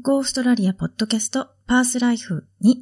[0.00, 2.74] ゴーストラリアポッドキャストパースライフ2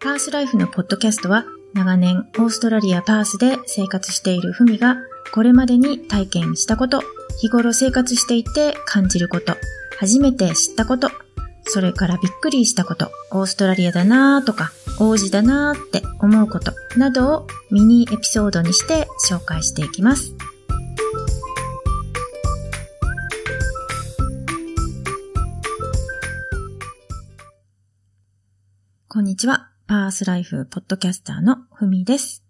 [0.00, 4.98] パースライフのポッドキャストは長年オーストラリアパースで生活しているふみが
[5.32, 7.02] これまでに体験したこと、
[7.40, 9.56] 日頃生活していて感じること、
[9.98, 11.10] 初めて知ったこと、
[11.64, 20.34] それからびっくりしたこと、オーストラリアだなーとか、王子だなーって思うことなどをミニエピソードにして紹介していきます。
[29.14, 29.68] こんにちは。
[29.86, 32.46] パースライフポッドキャスターのふみです。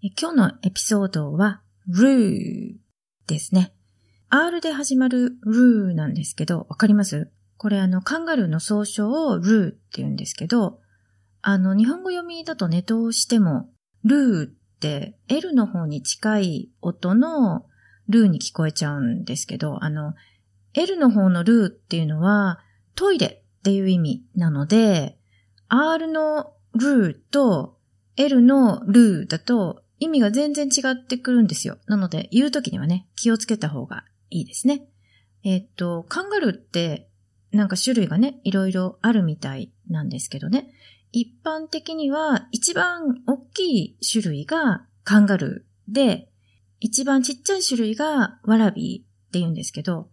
[0.00, 2.76] 今日のエピソードは、ルー
[3.26, 3.74] ですね。
[4.28, 7.32] R で始まるルーなんですけど、わかります？
[7.56, 10.78] これあの、カンガルーの総称をルーって言うんですけど、
[11.42, 13.68] あの、日本語読みだとネトをしても、
[14.04, 17.66] ルーって L の方に近い音の
[18.08, 20.14] ルーに聞こえちゃうんですけど、あの、
[20.74, 22.60] L の方のルーっていうのは
[22.94, 25.16] トイレっていう意味なので、
[25.68, 27.78] R のルーと
[28.16, 31.78] L のルーだと意味が全然違ってくるんですよ。
[31.86, 34.88] なので言うときにはね、気をつけた方がいいですね。
[35.44, 37.08] えっと、カンガルーって
[37.52, 40.72] なんか種類がね、いろいろあるみたいなんですけどね。
[41.12, 46.28] 一般的には一番大きい種類がカンガルーで、
[46.80, 50.08] 一番ちっちゃい種類がワラビーって言うんですけど、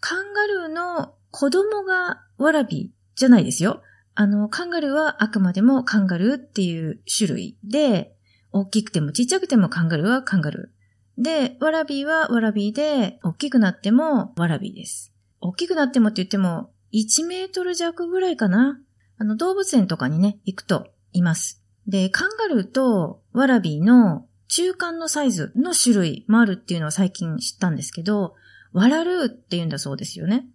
[0.00, 3.82] カンガルーの子供がワラビーじゃないですよ。
[4.20, 8.16] あの、カンガルーはあくまでもカンガルーっていう種類で、
[8.50, 11.22] 大きくてもちっちゃくてもカンガルーはカンガルー。
[11.22, 15.12] で、ワラビーはワラビーで、大きくなってもワラビーです。
[15.40, 18.80] 大きくなってもって言っても、1メートル弱ぐらいかな。
[19.18, 21.62] あの、動物園とかにね、行くといます。
[21.86, 28.34] で、カンガルーとワラビーの中間のサイズの種類もあるっていうのは最近知ったんですけど、
[28.72, 30.48] ワラルーって言うんだそうですよね。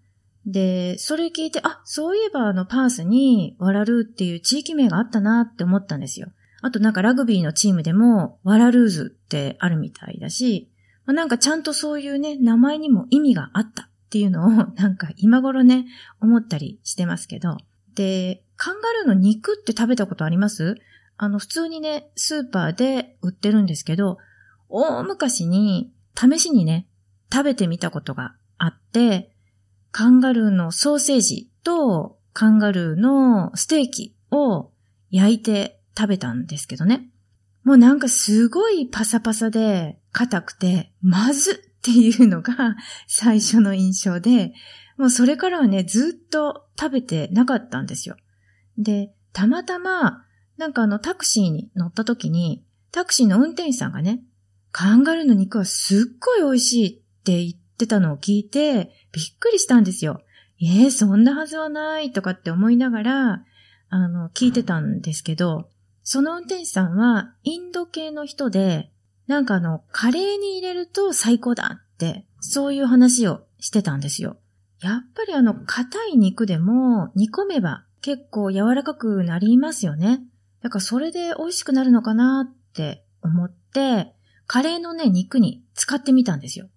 [0.45, 6.27] で、それ聞いて、あ、そういえばあのパースにワラルーっていう地域名があったなって思ったんですよ。
[6.61, 10.69] あとなんかラグビーのチームでもワラルーズってあるみたいだし、
[11.05, 15.85] まあなんかちゃんとそういうね、名前にも意味があったっていうのを なんか今頃ね、
[16.21, 17.57] 思ったりしてますけど。
[17.95, 20.77] で、カンガルーの肉って食べたことあります？
[21.17, 24.17] あの普通にね、スーパーで売ってるんですけど、
[24.67, 26.87] 大昔に試しにね、
[27.31, 29.32] 食べてみたことがあって、
[29.93, 34.71] カンガルーのソーセージとカンガルーのステーキを
[35.11, 37.11] 焼いて食べたんですけどね。
[37.63, 42.75] もうなんかすごいパサパサで硬くてまずっていうのが
[43.07, 44.53] 最初の印象で、
[44.97, 48.15] もうそれからはね、ずっと食べてなかったんですよ。
[48.79, 50.25] で、たまたま、
[50.57, 54.23] なんかあのタクシーに乗った時に、タクシーの運転手さんがね、
[54.71, 60.21] カンガルーの肉はすっごい美味しいって言っってたのを聞いて、びっくりしたんですよ。
[60.61, 63.45] えー、そんなはずはないとかって思いながら、
[63.89, 65.69] あの、聞いてたんですけど、
[66.03, 68.91] その運転手さんはインド系の人で、
[69.27, 74.37] なんかあの、カレーに入れると最高だって、そういう話をしてたんですよ。
[74.81, 80.21] やっぱりあの、硬い肉でも煮込めば結構柔らかくなりますよね。
[80.61, 84.13] だからそれで美味しくなるのかなって思って、
[84.45, 86.67] カレーのね、肉に使ってみたんですよ。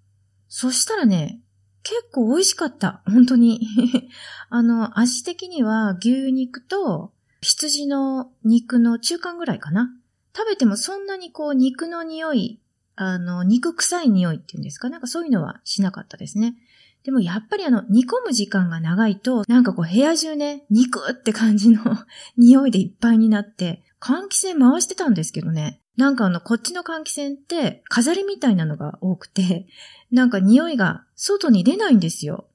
[0.59, 1.43] そしたらね、
[1.83, 3.03] 結構美味しかった。
[3.05, 3.61] 本当に。
[4.49, 7.13] あの、味的には牛肉と
[7.43, 9.91] 羊の肉の中間ぐらいかな。
[10.35, 12.59] 食べてもそんなにこう肉の匂い、
[12.95, 14.89] あの、肉臭い匂いっていうんですか？
[14.89, 16.57] なんかそういうのはしなかったですね。
[17.05, 21.83] でもやっぱりあの、煮込む時間が長いと、なんかこう部屋中ね、肉って感じの
[22.39, 25.83] 匂いでいっぱいになって、換気扇回してたんですけどね。
[25.97, 29.67] なんかあの、こっちの換気扇って飾りみたいなのが多くて、
[30.11, 32.47] なんか匂いが外に出ないんですよ。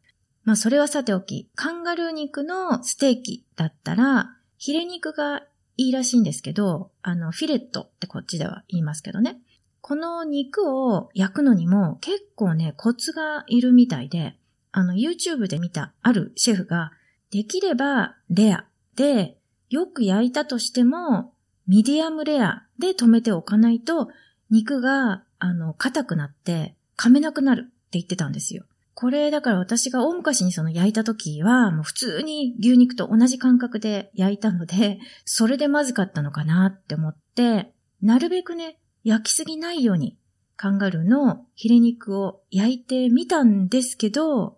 [0.43, 5.43] まあそれはさておき、カンガルー肉のステーキだったら、ヒレ肉が
[5.77, 9.41] いいらしいんですけど、あの、フィレットってこっちでは言いますけどね。
[9.81, 14.35] この肉を焼くのにも結構ね、コツがいるみたいで、
[14.71, 16.91] あの、YouTube で見たあるシェフが、
[17.31, 18.65] できればレア
[18.95, 19.37] で、
[19.69, 21.33] よく焼いたとしても、
[21.67, 24.09] ミディアムレアで止めておかないと、
[24.49, 28.65] 肉が、あの、硬くなって、噛めなくなるって言ってたんですよ。
[28.93, 40.17] これ、だから私が大昔にその焼いた時は、もう普通に牛肉と同じ感覚で焼いたので、それでまずかったのかなって思って、なるべくね、焼きすぎないように、
[40.57, 44.57] カンガルーのヒレ肉を焼いてみたんですけど、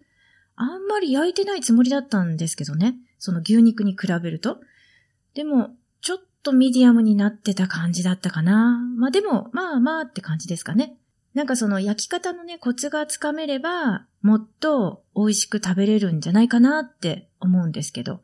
[0.56, 2.96] あんまり焼いてないつもりだったんですけどね。
[3.19, 4.60] その牛肉に比べると。
[5.34, 5.69] でも、
[6.02, 8.80] ちょっとミディアムになってた感じだったかな。
[8.98, 10.95] まあでも、まあまあって感じですかね。
[11.34, 18.22] なんかその焼き方のね、コツがつかめれば、もっと美味しく食べれるんじゃないかなって思うんですけど、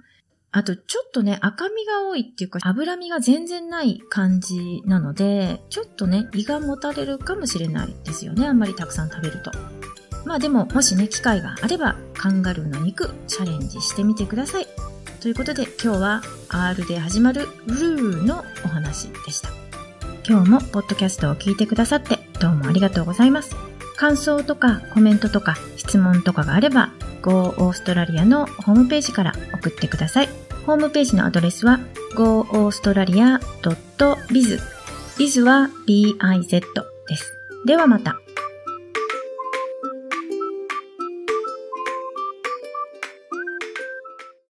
[0.52, 8.48] あと、ちょっとね、赤みが多いっていうか、脂身が全然ない感じなので、ちょっとね、胃がもたれるかもしれないですよね。
[8.48, 9.52] あんまりたくさん食べると。
[10.26, 14.68] まあでも、もしね、機会があれば、カンガルーの肉、チャレンジしてみてください。
[15.22, 19.50] ということで、今日は R で始まるルーのお話でした。
[20.26, 23.54] 今日もポッドキャストを聞いてくださって、どうもありがとうございます。
[23.98, 30.30] 感想とかコメントとか質問とかがあれば、Go オーストラリアのホームページから送ってください。
[30.66, 31.82] ホームページのアドレスは
[32.16, 34.62] goaustralia.biz。
[35.18, 36.62] biz は biz で
[37.18, 37.34] す。
[37.66, 38.22] ではまた。